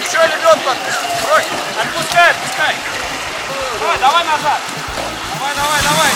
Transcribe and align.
Еще 0.00 0.18
лебедку 0.18 0.70
Брось. 1.22 1.46
Отпускай, 1.80 2.30
отпускай. 2.30 2.74
Давай, 3.78 3.98
давай 4.00 4.24
назад. 4.24 4.60
Давай, 5.34 5.54
давай, 5.54 5.82
давай. 5.82 6.12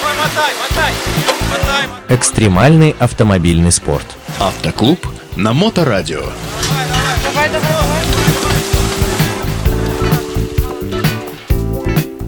Давай, 0.00 0.14
мотай, 0.16 0.52
мотай. 0.60 0.92
Мотай, 1.50 1.86
мотай. 1.88 2.16
Экстремальный 2.16 2.94
автомобильный 2.98 3.72
спорт. 3.72 4.06
Автоклуб 4.38 5.04
на 5.36 5.52
Моторадио. 5.52 6.20
Давай, 6.20 7.48
давай, 7.48 7.60
давай. 7.60 7.88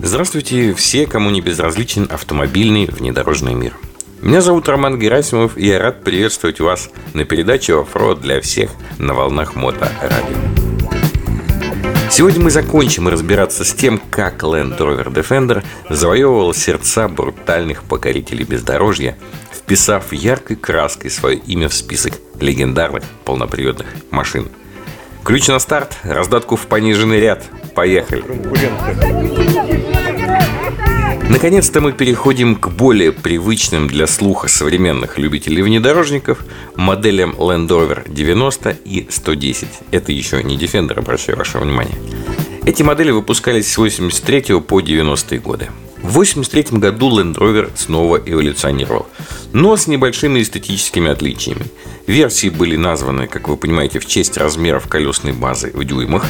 Здравствуйте 0.02 0.74
все, 0.74 1.06
кому 1.06 1.30
не 1.30 1.40
безразличен 1.40 2.08
автомобильный 2.10 2.86
внедорожный 2.86 3.54
мир. 3.54 3.76
Меня 4.22 4.42
зовут 4.42 4.68
Роман 4.68 4.98
Герасимов, 4.98 5.56
и 5.56 5.66
я 5.66 5.78
рад 5.78 6.04
приветствовать 6.04 6.60
вас 6.60 6.90
на 7.14 7.24
передаче 7.24 7.80
«Оффроуд 7.80 8.20
для 8.20 8.42
всех» 8.42 8.70
на 8.98 9.14
волнах 9.14 9.54
Мото 9.54 9.90
Радио. 10.02 10.36
Сегодня 12.10 12.44
мы 12.44 12.50
закончим 12.50 13.08
разбираться 13.08 13.64
с 13.64 13.72
тем, 13.72 13.98
как 14.10 14.42
Land 14.42 14.76
Rover 14.76 15.06
Defender 15.06 15.64
завоевывал 15.88 16.52
сердца 16.52 17.08
брутальных 17.08 17.84
покорителей 17.84 18.44
бездорожья, 18.44 19.16
вписав 19.54 20.12
яркой 20.12 20.56
краской 20.56 21.10
свое 21.10 21.38
имя 21.38 21.70
в 21.70 21.74
список 21.74 22.12
легендарных 22.38 23.04
полноприводных 23.24 23.86
машин. 24.10 24.48
Ключ 25.24 25.48
на 25.48 25.58
старт, 25.58 25.96
раздатку 26.02 26.56
в 26.56 26.66
пониженный 26.66 27.20
ряд. 27.20 27.44
Поехали! 27.74 28.22
Наконец-то 31.28 31.80
мы 31.80 31.92
переходим 31.92 32.56
к 32.56 32.68
более 32.68 33.12
привычным 33.12 33.86
для 33.88 34.06
слуха 34.06 34.48
современных 34.48 35.18
любителей 35.18 35.62
внедорожников 35.62 36.44
моделям 36.76 37.32
Land 37.32 37.68
Rover 37.68 38.12
90 38.12 38.76
и 38.84 39.06
110. 39.10 39.68
Это 39.90 40.12
еще 40.12 40.42
не 40.42 40.56
Defender, 40.56 40.98
обращаю 40.98 41.38
ваше 41.38 41.58
внимание. 41.58 41.96
Эти 42.64 42.82
модели 42.82 43.10
выпускались 43.10 43.72
с 43.72 43.78
83 43.78 44.60
по 44.60 44.80
90 44.80 45.38
годы. 45.38 45.68
В 46.02 46.18
1983 46.18 46.78
году 46.78 47.10
Land 47.10 47.36
Rover 47.36 47.70
снова 47.76 48.20
эволюционировал, 48.24 49.06
но 49.52 49.76
с 49.76 49.86
небольшими 49.86 50.40
эстетическими 50.40 51.10
отличиями. 51.10 51.66
Версии 52.06 52.48
были 52.48 52.76
названы, 52.76 53.26
как 53.28 53.48
вы 53.48 53.56
понимаете, 53.56 53.98
в 53.98 54.06
честь 54.06 54.36
размеров 54.36 54.88
колесной 54.88 55.32
базы 55.32 55.70
в 55.74 55.84
дюймах. 55.84 56.24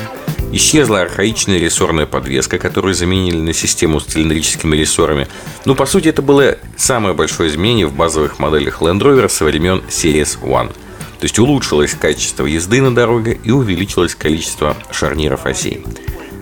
Исчезла 0.52 1.02
архаичная 1.02 1.58
рессорная 1.58 2.06
подвеска, 2.06 2.58
которую 2.58 2.94
заменили 2.94 3.36
на 3.36 3.52
систему 3.52 4.00
с 4.00 4.04
цилиндрическими 4.04 4.76
рессорами. 4.76 5.28
Но, 5.64 5.76
по 5.76 5.86
сути, 5.86 6.08
это 6.08 6.22
было 6.22 6.58
самое 6.76 7.14
большое 7.14 7.50
изменение 7.50 7.86
в 7.86 7.94
базовых 7.94 8.40
моделях 8.40 8.82
Land 8.82 9.00
Rover 9.00 9.28
со 9.28 9.44
времен 9.44 9.82
Series 9.88 10.40
One. 10.42 10.72
То 11.20 11.24
есть 11.24 11.38
улучшилось 11.38 11.94
качество 11.94 12.46
езды 12.46 12.80
на 12.80 12.94
дороге 12.94 13.38
и 13.44 13.50
увеличилось 13.50 14.14
количество 14.14 14.76
шарниров 14.90 15.46
осей. 15.46 15.84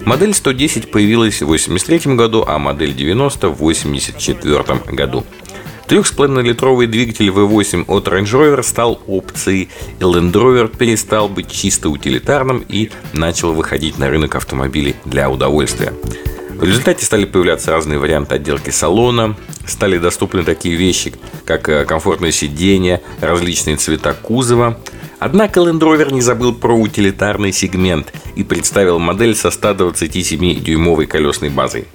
Модель 0.06 0.32
110 0.32 0.90
появилась 0.90 1.40
в 1.40 1.42
1983 1.42 2.14
году, 2.14 2.44
а 2.46 2.58
модель 2.58 2.94
90 2.94 3.48
в 3.48 3.60
1984 3.60 4.96
году. 4.96 5.26
3,5-литровый 5.88 6.86
двигатель 6.86 7.30
V8 7.30 7.86
от 7.88 8.08
Range 8.08 8.24
Rover 8.24 8.62
стал 8.62 9.00
опцией, 9.06 9.70
и 9.98 10.02
Land 10.02 10.32
Rover 10.32 10.76
перестал 10.76 11.30
быть 11.30 11.50
чисто 11.50 11.88
утилитарным 11.88 12.62
и 12.68 12.90
начал 13.14 13.54
выходить 13.54 13.98
на 13.98 14.10
рынок 14.10 14.34
автомобилей 14.34 14.96
для 15.06 15.30
удовольствия. 15.30 15.94
В 16.50 16.62
результате 16.62 17.06
стали 17.06 17.24
появляться 17.24 17.70
разные 17.70 17.98
варианты 17.98 18.34
отделки 18.34 18.68
салона, 18.68 19.34
стали 19.64 19.96
доступны 19.96 20.42
такие 20.42 20.74
вещи, 20.74 21.14
как 21.46 21.70
э, 21.70 21.86
комфортное 21.86 22.32
сиденье, 22.32 23.00
различные 23.22 23.76
цвета 23.76 24.12
кузова. 24.12 24.78
Однако 25.20 25.60
Land 25.60 25.80
Rover 25.80 26.12
не 26.12 26.20
забыл 26.20 26.54
про 26.54 26.74
утилитарный 26.74 27.52
сегмент 27.52 28.12
и 28.36 28.44
представил 28.44 28.98
модель 28.98 29.34
со 29.34 29.48
127-дюймовой 29.48 31.06
колесной 31.06 31.48
базой. 31.48 31.86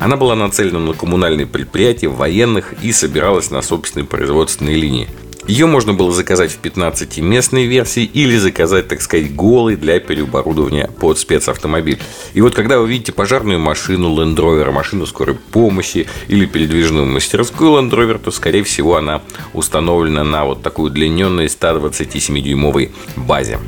Она 0.00 0.16
была 0.16 0.36
нацелена 0.36 0.78
на 0.78 0.92
коммунальные 0.92 1.46
предприятия, 1.46 2.08
военных 2.08 2.74
и 2.82 2.92
собиралась 2.92 3.50
на 3.50 3.62
собственной 3.62 4.06
производственной 4.06 4.74
линии. 4.74 5.08
Ее 5.48 5.64
можно 5.64 5.94
было 5.94 6.12
заказать 6.12 6.52
в 6.52 6.60
15-местной 6.60 7.64
версии 7.64 8.04
или 8.04 8.36
заказать, 8.36 8.86
так 8.86 9.00
сказать, 9.00 9.34
голый 9.34 9.76
для 9.76 9.98
переоборудования 9.98 10.90
под 11.00 11.18
спецавтомобиль. 11.18 11.98
И 12.34 12.42
вот 12.42 12.54
когда 12.54 12.78
вы 12.78 12.86
видите 12.86 13.12
пожарную 13.12 13.58
машину 13.58 14.14
Land 14.14 14.36
Rover, 14.36 14.70
машину 14.70 15.06
скорой 15.06 15.36
помощи 15.36 16.06
или 16.28 16.44
передвижную 16.44 17.06
мастерскую 17.06 17.72
Land 17.72 17.90
Rover, 17.90 18.18
то, 18.18 18.30
скорее 18.30 18.62
всего, 18.62 18.96
она 18.96 19.22
установлена 19.54 20.22
на 20.22 20.44
вот 20.44 20.62
такой 20.62 20.88
удлиненной 20.88 21.46
127-дюймовой 21.46 22.90
базе. 23.16 23.58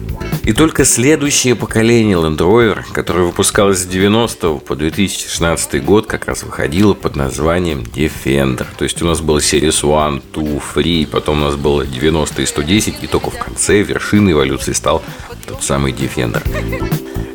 И 0.42 0.52
только 0.52 0.84
следующее 0.84 1.54
поколение 1.54 2.16
Land 2.16 2.38
Rover, 2.38 2.82
которое 2.92 3.24
выпускалось 3.24 3.78
с 3.78 3.86
90 3.86 4.54
по 4.54 4.76
2016 4.76 5.82
год, 5.84 6.06
как 6.06 6.26
раз 6.26 6.42
выходило 6.42 6.92
под 6.92 7.16
названием 7.16 7.80
Defender. 7.80 8.66
То 8.76 8.84
есть 8.84 9.00
у 9.00 9.06
нас 9.06 9.20
было 9.20 9.38
Series 9.38 9.80
1, 9.82 10.22
2, 10.34 10.60
Free, 10.74 11.06
потом 11.06 11.42
у 11.42 11.46
нас 11.46 11.56
было 11.70 11.86
90 11.86 12.42
и 12.42 12.46
110, 12.46 12.94
и 13.00 13.06
только 13.06 13.30
в 13.30 13.38
конце 13.38 13.82
вершины 13.82 14.32
эволюции 14.32 14.72
стал 14.72 15.04
тот 15.46 15.62
самый 15.62 15.92
Defender. 15.92 16.42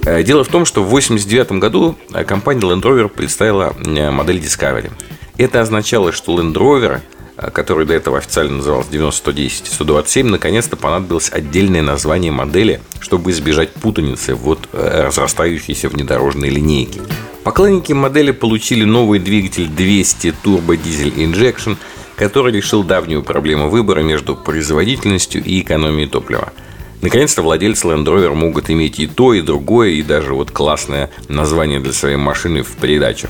Э, 0.06 0.24
дело 0.24 0.44
в 0.44 0.50
том, 0.50 0.66
что 0.66 0.84
в 0.84 0.88
1989 0.88 1.62
году 1.62 1.96
э, 2.14 2.26
компания 2.26 2.60
Land 2.60 2.82
Rover 2.82 3.08
представила 3.08 3.74
э, 3.78 4.12
модель 4.12 4.40
Discovery. 4.40 4.92
Это 5.38 5.62
означало, 5.62 6.12
что 6.12 6.38
Land 6.38 6.54
Rover– 6.54 7.00
который 7.52 7.86
до 7.86 7.94
этого 7.94 8.18
официально 8.18 8.58
назывался 8.60 8.90
90-110 8.92 9.64
127, 9.66 10.26
наконец-то 10.26 10.78
понадобилось 10.78 11.30
отдельное 11.30 11.82
название 11.82 12.32
модели, 12.32 12.80
чтобы 13.02 13.32
избежать 13.32 13.74
путаницы 13.74 14.36
вот 14.36 14.70
разрастающейся 14.72 15.90
внедорожной 15.90 16.48
линейки. 16.48 17.02
Поклонники 17.44 17.92
модели 17.92 18.32
получили 18.32 18.86
новый 18.86 19.20
двигатель 19.20 19.68
200 19.68 20.34
Turbo 20.46 20.82
Diesel 20.82 21.14
Injection, 21.14 21.76
который 22.16 22.54
решил 22.54 22.84
давнюю 22.84 23.24
проблему 23.24 23.70
выбора 23.70 24.02
между 24.02 24.36
производительностью 24.36 25.44
и 25.44 25.62
экономией 25.62 26.08
топлива. 26.08 26.54
Наконец-то 27.02 27.42
владельцы 27.42 27.88
Land 27.88 28.06
Rover 28.06 28.34
могут 28.34 28.70
иметь 28.70 29.00
и 29.00 29.08
то, 29.08 29.34
и 29.34 29.42
другое, 29.42 29.90
и 29.90 30.02
даже 30.02 30.34
вот 30.34 30.52
классное 30.52 31.12
название 31.28 31.80
для 31.80 31.94
своей 31.94 32.16
машины 32.16 32.64
в 32.64 32.72
придачу. 32.78 33.28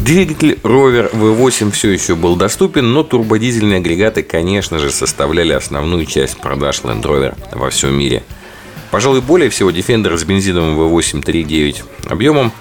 Двигатель 0.00 0.58
Rover 0.62 1.12
V8 1.12 1.72
все 1.72 1.90
еще 1.90 2.14
был 2.14 2.36
доступен, 2.36 2.92
но 2.92 3.02
турбодизельные 3.02 3.78
агрегаты, 3.78 4.22
конечно 4.22 4.78
же, 4.78 4.90
составляли 4.90 5.52
основную 5.52 6.06
часть 6.06 6.38
продаж 6.38 6.80
Land 6.82 7.02
Rover 7.02 7.36
во 7.52 7.68
всем 7.70 7.94
мире. 7.98 8.22
Пожалуй, 8.90 9.20
более 9.20 9.50
всего 9.50 9.70
Defender 9.70 10.16
с 10.16 10.24
бензиновым 10.24 10.78
V8 10.78 11.22
3.9 11.22 12.10
объемом 12.10 12.52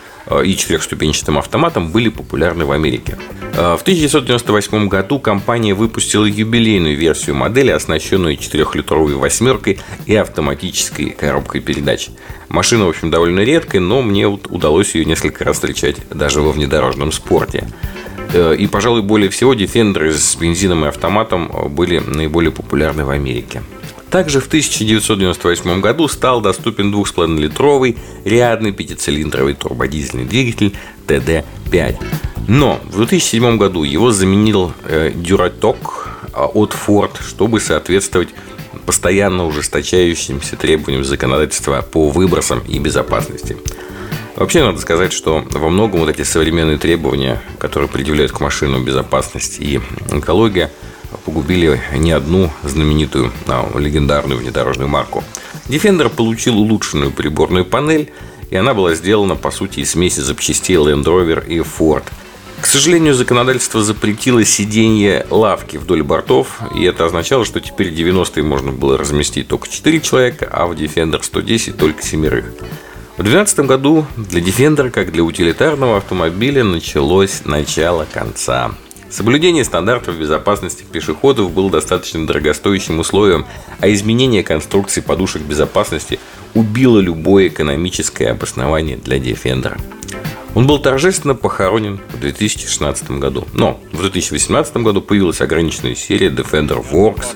и 0.44 0.56
четырехступенчатым 0.56 1.38
автоматом 1.38 1.92
были 1.92 2.10
популярны 2.10 2.66
в 2.66 2.72
Америке. 2.72 3.18
Э, 3.54 3.76
в 3.76 3.82
1998 3.82 4.88
году 4.88 5.20
компания 5.20 5.74
выпустила 5.74 6.26
юбилейную 6.26 6.96
версию 6.96 7.36
модели, 7.36 7.72
оснащенную 7.72 8.38
4-литровой 8.38 9.16
восьмеркой 9.16 9.80
и 10.06 10.16
автоматической 10.16 11.10
коробкой 11.10 11.62
передач. 11.62 12.10
Машина, 12.50 12.86
в 12.86 12.90
общем, 12.90 13.10
довольно 13.10 13.40
редкая, 13.40 13.82
но 13.82 14.02
мне 14.02 14.28
удалось 14.28 14.96
ее 14.96 15.06
несколько 15.06 15.44
раз 15.44 15.56
встречать 15.56 15.98
даже 16.10 16.42
во 16.42 16.52
внедорожном 16.52 17.12
спорте. 17.12 17.68
Э, 18.34 18.56
и, 18.56 18.68
пожалуй, 18.68 19.02
более 19.02 19.30
всего 19.30 19.54
Defender 19.54 20.12
с 20.12 20.36
бензином 20.36 20.86
и 20.86 20.88
автоматом 20.88 21.52
были 21.70 22.00
наиболее 22.00 22.52
популярны 22.52 23.06
в 23.06 23.10
Америке. 23.10 23.64
Также 24.10 24.40
в 24.40 24.48
1998 24.48 25.82
году 25.82 26.08
стал 26.08 26.42
доступен 26.42 26.94
2,5-литровый 26.94 27.98
рядный 28.24 28.72
пятицилиндровый 28.72 29.54
турбодизельный 29.54 30.26
двигатель 30.26 30.76
TD5. 31.08 31.98
Но 32.48 32.80
в 32.86 32.98
2007 32.98 33.58
году 33.58 33.84
его 33.84 34.12
заменил 34.12 34.72
э, 34.86 35.12
Duratok 35.12 35.78
э, 36.34 36.42
от 36.42 36.74
Ford, 36.74 37.12
чтобы 37.28 37.60
соответствовать 37.60 38.30
постоянно 38.86 39.46
ужесточающимся 39.46 40.56
требованиям 40.56 41.04
законодательства 41.04 41.82
по 41.82 42.10
выбросам 42.10 42.62
и 42.62 42.80
безопасности. 42.80 43.58
Вообще 44.38 44.64
надо 44.64 44.80
сказать, 44.80 45.12
что 45.12 45.44
во 45.52 45.70
многом 45.70 46.02
вот 46.02 46.10
эти 46.10 46.22
современные 46.22 46.78
требования, 46.78 47.42
которые 47.60 47.90
предъявляют 47.90 48.32
к 48.32 48.40
машину 48.40 48.82
безопасность 48.82 49.60
и 49.60 49.82
экология, 50.12 50.72
погубили 51.26 51.82
не 51.94 52.12
одну 52.12 52.52
знаменитую, 52.64 53.32
а 53.48 53.70
легендарную 53.78 54.40
внедорожную 54.40 54.88
марку. 54.88 55.24
Defender 55.68 56.10
получил 56.10 56.58
улучшенную 56.58 57.12
приборную 57.12 57.66
панель, 57.66 58.12
и 58.50 58.56
она 58.56 58.74
была 58.74 58.94
сделана, 58.94 59.36
по 59.36 59.52
сути, 59.52 59.82
из 59.82 59.92
смеси 59.92 60.22
запчастей 60.22 60.76
Land 60.76 61.04
Rover 61.04 61.46
и 61.48 61.60
Ford– 61.60 62.04
к 62.62 62.66
сожалению, 62.66 63.14
законодательство 63.14 63.84
запретило 63.84 64.44
сиденье 64.44 65.26
лавки 65.30 65.78
вдоль 65.78 66.02
бортов, 66.02 66.60
и 66.76 66.84
это 66.84 67.06
означало, 67.06 67.46
что 67.46 67.60
теперь 67.62 67.94
90-е 67.94 68.44
можно 68.44 68.72
было 68.72 68.98
разместить 68.98 69.48
только 69.48 69.70
4 69.70 70.02
человека, 70.02 70.50
а 70.52 70.66
в 70.66 70.72
Defender 70.72 71.22
110 71.22 71.78
только 71.78 72.02
семерых. 72.02 72.46
В 73.18 73.24
2012 73.24 73.60
году 73.60 74.06
для 74.18 74.42
Defender, 74.42 74.90
как 74.90 75.12
для 75.12 75.24
утилитарного 75.24 75.98
автомобиля, 75.98 76.64
началось 76.64 77.42
начало 77.46 78.08
конца. 78.12 78.72
Соблюдение 79.10 79.64
стандартов 79.64 80.20
безопасности 80.20 80.84
пешеходов 80.84 81.52
было 81.52 81.70
достаточно 81.70 82.28
дорогостоящим 82.28 83.00
условием, 83.00 83.46
а 83.80 83.90
изменение 83.90 84.44
конструкции 84.44 85.02
подушек 85.02 85.42
безопасности 85.44 86.20
убило 86.54 87.00
любое 87.00 87.48
экономическое 87.48 88.28
обоснование 88.32 88.98
для 88.98 89.18
Defender. 89.18 89.80
Он 90.56 90.66
был 90.66 90.80
торжественно 90.80 91.36
похоронен 91.36 92.00
в 92.14 92.20
2016 92.20 93.12
году. 93.12 93.48
Но 93.54 93.80
в 93.92 94.02
2018 94.02 94.78
году 94.78 95.02
появилась 95.02 95.40
ограниченная 95.40 95.96
серия 95.96 96.30
Defender 96.30 96.84
Works 96.92 97.36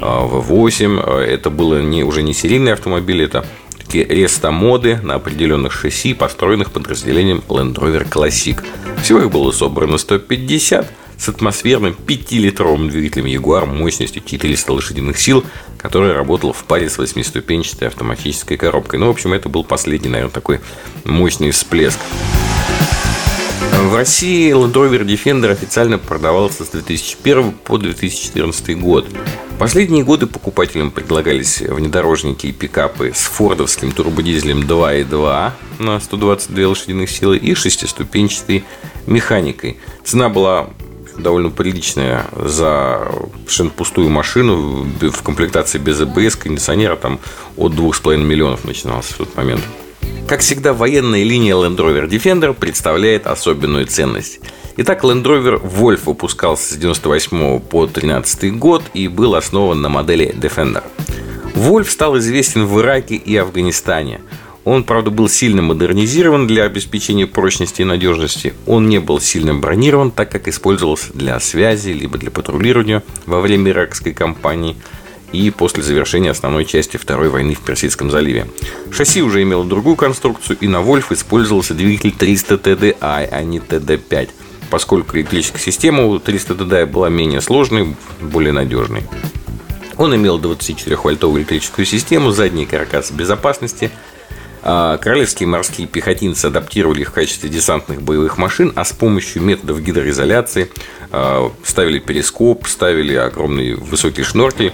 V8. 0.00 1.02
А, 1.02 1.20
это 1.20 1.50
было 1.50 1.80
не, 1.80 2.04
уже 2.04 2.22
не 2.22 2.34
серийный 2.34 2.74
автомобиль, 2.74 3.22
это 3.22 3.46
такие 3.78 4.04
рестомоды 4.04 5.00
на 5.02 5.14
определенных 5.14 5.72
шасси, 5.72 6.12
построенных 6.12 6.70
подразделением 6.70 7.42
Land 7.48 7.76
Rover 7.76 8.08
Classic. 8.08 8.62
Всего 9.02 9.20
их 9.20 9.30
было 9.30 9.50
собрано 9.50 9.96
150 9.96 10.92
с 11.18 11.28
атмосферным 11.28 11.96
5-литровым 12.06 12.88
двигателем 12.88 13.26
Jaguar 13.26 13.66
мощностью 13.66 14.22
400 14.24 14.72
лошадиных 14.72 15.18
сил, 15.18 15.44
который 15.76 16.12
работал 16.12 16.52
в 16.52 16.64
паре 16.64 16.88
с 16.88 16.98
восьмиступенчатой 16.98 17.88
автоматической 17.88 18.56
коробкой. 18.56 19.00
Ну, 19.00 19.06
в 19.06 19.10
общем, 19.10 19.32
это 19.32 19.48
был 19.48 19.64
последний, 19.64 20.08
наверное, 20.08 20.32
такой 20.32 20.60
мощный 21.04 21.50
всплеск. 21.50 21.98
В 23.72 23.94
России 23.94 24.52
Land 24.52 24.72
Rover 24.72 25.04
Defender 25.04 25.50
официально 25.50 25.98
продавался 25.98 26.64
с 26.64 26.68
2001 26.68 27.52
по 27.52 27.78
2014 27.78 28.78
год. 28.78 29.06
Последние 29.58 30.04
годы 30.04 30.26
покупателям 30.26 30.90
предлагались 30.90 31.60
внедорожники 31.60 32.46
и 32.46 32.52
пикапы 32.52 33.12
с 33.14 33.22
фордовским 33.22 33.92
турбодизелем 33.92 34.60
2.2 34.60 35.52
на 35.78 36.00
122 36.00 36.68
лошадиных 36.68 37.10
силы 37.10 37.38
и 37.38 37.54
шестиступенчатой 37.54 38.64
механикой. 39.06 39.78
Цена 40.04 40.28
была 40.28 40.70
довольно 41.18 41.50
приличная 41.50 42.26
за 42.32 43.10
совершенно 43.40 43.70
пустую 43.70 44.10
машину 44.10 44.86
в 45.00 45.22
комплектации 45.22 45.78
без 45.78 46.00
АБС, 46.00 46.36
кондиционера 46.36 46.96
там 46.96 47.20
от 47.56 47.72
2,5 47.72 48.16
миллионов 48.18 48.64
начинался 48.64 49.14
в 49.14 49.18
тот 49.18 49.36
момент. 49.36 49.62
Как 50.26 50.40
всегда, 50.40 50.72
военная 50.74 51.24
линия 51.24 51.54
Land 51.54 51.76
Rover 51.76 52.08
Defender 52.08 52.52
представляет 52.52 53.26
особенную 53.26 53.86
ценность. 53.86 54.40
Итак, 54.76 55.02
Land 55.02 55.24
Rover 55.24 55.60
Wolf 55.60 56.02
выпускался 56.04 56.74
с 56.74 56.76
98 56.76 57.60
по 57.60 57.86
13 57.86 58.56
год 58.58 58.82
и 58.94 59.08
был 59.08 59.34
основан 59.34 59.80
на 59.80 59.88
модели 59.88 60.34
Defender. 60.34 60.84
Wolf 61.54 61.88
стал 61.90 62.18
известен 62.18 62.66
в 62.66 62.80
Ираке 62.80 63.16
и 63.16 63.36
Афганистане– 63.36 64.20
он, 64.68 64.84
правда, 64.84 65.10
был 65.10 65.30
сильно 65.30 65.62
модернизирован 65.62 66.46
для 66.46 66.64
обеспечения 66.64 67.26
прочности 67.26 67.80
и 67.80 67.86
надежности. 67.86 68.52
Он 68.66 68.86
не 68.86 68.98
был 69.00 69.18
сильно 69.18 69.54
бронирован, 69.54 70.10
так 70.10 70.30
как 70.30 70.46
использовался 70.46 71.10
для 71.14 71.40
связи, 71.40 71.90
либо 71.90 72.18
для 72.18 72.30
патрулирования 72.30 73.02
во 73.24 73.40
время 73.40 73.70
иракской 73.70 74.12
кампании 74.12 74.76
и 75.32 75.50
после 75.50 75.82
завершения 75.82 76.30
основной 76.30 76.66
части 76.66 76.98
Второй 76.98 77.30
войны 77.30 77.54
в 77.54 77.60
Персидском 77.60 78.10
заливе. 78.10 78.46
Шасси 78.90 79.22
уже 79.22 79.42
имело 79.42 79.64
другую 79.64 79.96
конструкцию, 79.96 80.58
и 80.60 80.68
на 80.68 80.82
Вольф 80.82 81.12
использовался 81.12 81.72
двигатель 81.72 82.12
300 82.12 82.54
TDI, 82.56 83.28
а 83.30 83.42
не 83.42 83.60
TD5, 83.60 84.28
поскольку 84.68 85.16
электрическая 85.16 85.62
система 85.62 86.04
у 86.04 86.18
300 86.18 86.54
TDI 86.54 86.84
была 86.84 87.08
менее 87.08 87.40
сложной, 87.40 87.94
более 88.20 88.52
надежной. 88.52 89.04
Он 89.96 90.14
имел 90.14 90.38
24-вольтовую 90.38 91.38
электрическую 91.38 91.86
систему, 91.86 92.32
задний 92.32 92.66
каркас 92.66 93.10
безопасности– 93.10 93.90
а, 94.00 94.17
королевские 94.62 95.48
морские 95.48 95.86
пехотинцы 95.86 96.46
адаптировали 96.46 97.02
их 97.02 97.10
в 97.10 97.12
качестве 97.12 97.48
десантных 97.48 98.02
боевых 98.02 98.38
машин, 98.38 98.72
а 98.74 98.84
с 98.84 98.92
помощью 98.92 99.42
методов 99.42 99.82
гидроизоляции 99.82 100.70
а, 101.10 101.52
ставили 101.64 101.98
перископ, 101.98 102.66
ставили 102.66 103.14
огромные 103.14 103.76
высокие 103.76 104.24
шнорки, 104.24 104.72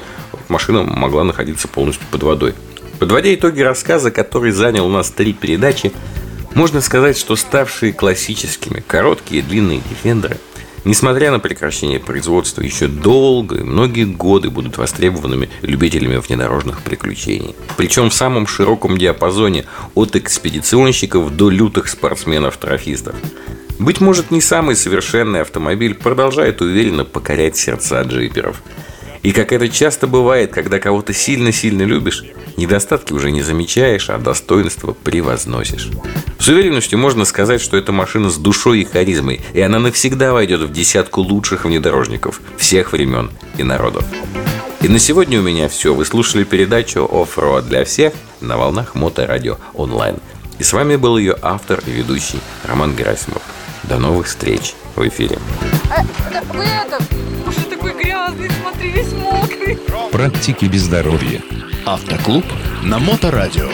машина 0.48 0.82
могла 0.82 1.24
находиться 1.24 1.68
полностью 1.68 2.06
под 2.10 2.22
водой. 2.22 2.54
Подводя 2.98 3.34
итоги 3.34 3.60
рассказа, 3.60 4.10
который 4.10 4.52
занял 4.52 4.86
у 4.86 4.90
нас 4.90 5.10
три 5.10 5.32
передачи, 5.32 5.92
можно 6.54 6.80
сказать, 6.80 7.18
что 7.18 7.36
ставшие 7.36 7.92
классическими 7.92 8.82
короткие 8.86 9.40
и 9.40 9.44
длинные 9.44 9.80
дефендеры– 9.90 10.38
несмотря 10.84 11.30
на 11.30 11.38
прекращение 11.38 12.00
производства, 12.00 12.62
еще 12.62 12.86
долго 12.86 13.56
и 13.56 13.62
многие 13.62 14.04
годы 14.04 14.50
будут 14.50 14.78
востребованными 14.78 15.48
любителями 15.62 16.16
внедорожных 16.16 16.82
приключений. 16.82 17.54
Причем 17.76 18.10
в 18.10 18.14
самом 18.14 18.46
широком 18.46 18.98
диапазоне 18.98 19.64
от 19.94 20.16
экспедиционщиков 20.16 21.36
до 21.36 21.50
лютых 21.50 21.88
спортсменов-трофистов. 21.88 23.14
Быть 23.78 24.00
может, 24.00 24.30
не 24.30 24.40
самый 24.40 24.76
совершенный 24.76 25.40
автомобиль 25.40 25.94
продолжает 25.94 26.60
уверенно 26.60 27.04
покорять 27.04 27.56
сердца 27.56 28.02
джиперов– 28.02 28.62
и 29.24 29.32
как 29.32 29.52
это 29.52 29.70
часто 29.70 30.06
бывает, 30.06 30.52
когда 30.52 30.78
кого-то 30.78 31.14
сильно-сильно 31.14 31.82
любишь, 31.82 32.24
недостатки 32.58 33.14
уже 33.14 33.30
не 33.30 33.40
замечаешь, 33.40 34.10
а 34.10 34.18
достоинства 34.18 34.92
превозносишь. 34.92 35.88
С 36.38 36.48
уверенностью 36.48 36.98
можно 36.98 37.24
сказать, 37.24 37.62
что 37.62 37.78
эта 37.78 37.90
машина 37.90 38.28
с 38.28 38.36
душой 38.36 38.82
и 38.82 38.84
харизмой, 38.84 39.40
и 39.54 39.62
она 39.62 39.78
навсегда 39.78 40.34
войдет 40.34 40.60
в 40.60 40.70
десятку 40.70 41.22
лучших 41.22 41.64
внедорожников 41.64 42.42
всех 42.58 42.92
времен 42.92 43.30
и 43.56 43.62
народов. 43.62 44.04
И 44.82 44.88
на 44.88 44.98
сегодня 44.98 45.40
у 45.40 45.42
меня 45.42 45.70
все. 45.70 45.94
Вы 45.94 46.04
слушали 46.04 46.44
передачу 46.44 47.08
Offroad 47.10 47.62
для 47.62 47.86
всех 47.86 48.12
на 48.42 48.58
волнах 48.58 48.94
Моторадио 48.94 49.56
онлайн. 49.72 50.18
И 50.58 50.62
с 50.62 50.74
вами 50.74 50.96
был 50.96 51.16
ее 51.16 51.34
автор 51.40 51.82
и 51.86 51.90
ведущий 51.90 52.40
Роман 52.64 52.94
Герасимов. 52.94 53.40
До 53.84 53.98
новых 53.98 54.26
встреч 54.26 54.74
в 54.94 55.08
эфире. 55.08 55.38
Вы 56.52 56.64
это, 56.64 56.98
грязный, 57.92 58.50
смотри, 58.62 58.90
весь 58.90 59.12
мокрый. 59.12 59.78
Практики 60.10 60.66
без 60.66 60.82
здоровья. 60.82 61.42
Автоклуб 61.86 62.44
на 62.82 62.98
Моторадио. 62.98 63.68